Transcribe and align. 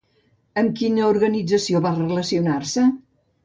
Amb 0.61 0.73
quina 0.79 1.03
organització 1.11 1.85
va 1.87 1.95
relacionar-se? 2.01 2.91